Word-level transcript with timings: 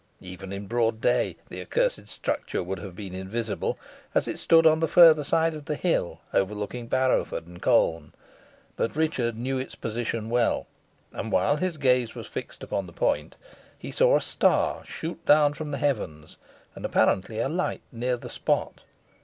Even 0.21 0.51
in 0.51 0.65
broad 0.65 0.99
day 0.99 1.35
the 1.49 1.61
accursed 1.61 2.07
structure 2.07 2.63
would 2.63 2.79
have 2.79 2.95
been 2.95 3.13
invisible, 3.13 3.77
as 4.15 4.27
it 4.27 4.39
stood 4.39 4.65
on 4.65 4.79
the 4.79 4.87
further 4.87 5.23
side 5.23 5.53
of 5.53 5.65
the 5.65 5.75
hill, 5.75 6.21
overlooking 6.33 6.87
Barrowford 6.87 7.45
and 7.45 7.61
Colne; 7.61 8.11
but 8.75 8.95
Richard 8.95 9.37
knew 9.37 9.59
its 9.59 9.75
position 9.75 10.31
well, 10.31 10.65
and 11.13 11.31
while 11.31 11.57
his 11.57 11.77
gaze 11.77 12.15
was 12.15 12.25
fixed 12.25 12.63
upon 12.63 12.87
the 12.87 12.93
point, 12.93 13.35
he 13.77 13.91
saw 13.91 14.17
a 14.17 14.21
star 14.21 14.83
shoot 14.85 15.23
down 15.27 15.53
from 15.53 15.69
the 15.69 15.77
heavens 15.77 16.35
and 16.73 16.83
apparently 16.83 17.37
alight 17.37 17.81
near 17.91 18.17
the 18.17 18.27
spot. 18.27 18.81